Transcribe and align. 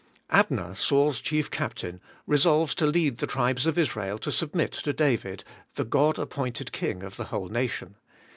Abner, 0.31 0.73
Saul's 0.73 1.21
chief 1.21 1.51
captain, 1.51 2.01
resolves 2.25 2.73
to 2.73 2.87
lead 2.87 3.19
the 3.19 3.27
tribes 3.27 3.67
of 3.67 3.77
Israel 3.77 4.17
to 4.17 4.31
submit 4.31 4.71
to 4.71 4.93
David, 4.93 5.43
the 5.75 5.85
God 5.85 6.17
appointed 6.17 6.71
king 6.71 7.03
of 7.03 7.17
the 7.17 7.25
whole 7.25 7.49
nation. 7.49 7.93